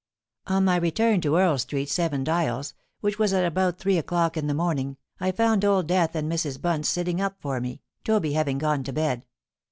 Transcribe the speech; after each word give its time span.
"On 0.47 0.65
my 0.65 0.77
return 0.77 1.21
to 1.21 1.37
Earl 1.37 1.59
Street, 1.59 1.87
Seven 1.87 2.23
Dials, 2.23 2.73
which 3.01 3.19
was 3.19 3.33
at 3.33 3.45
about 3.45 3.77
three 3.77 3.99
o'clock 3.99 4.35
in 4.35 4.47
the 4.47 4.55
morning, 4.55 4.97
I 5.19 5.31
found 5.31 5.63
Old 5.63 5.85
Death 5.85 6.15
and 6.15 6.27
Mrs. 6.27 6.59
Bunce 6.59 6.89
sitting 6.89 7.21
up 7.21 7.39
for 7.39 7.61
me, 7.61 7.83
Toby 8.03 8.33
having 8.33 8.57
gone 8.57 8.83
to 8.85 8.93
bed. 8.93 9.27